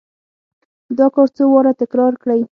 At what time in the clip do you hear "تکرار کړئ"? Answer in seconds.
1.81-2.41